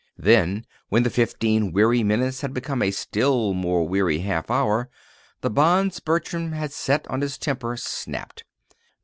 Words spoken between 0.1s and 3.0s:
Then when the fifteen weary minutes had become a